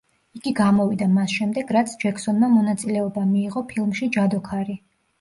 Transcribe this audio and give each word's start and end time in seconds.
იგი 0.37 0.53
გამოვიდა 0.59 1.07
მას 1.17 1.35
შემდეგ, 1.41 1.75
რაც 1.79 1.95
ჯექსონმა 2.05 2.51
მონაწილეობა 2.57 3.29
მიიღო 3.37 3.67
ფილმში 3.71 4.15
„ჯადოქარი“. 4.21 4.83